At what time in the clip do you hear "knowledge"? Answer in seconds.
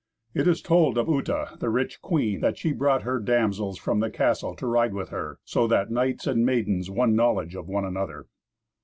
7.15-7.53